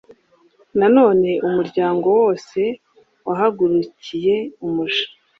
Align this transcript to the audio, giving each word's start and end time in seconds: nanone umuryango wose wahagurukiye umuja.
nanone 0.79 1.31
umuryango 1.47 2.07
wose 2.19 2.61
wahagurukiye 3.27 4.35
umuja. 4.65 5.05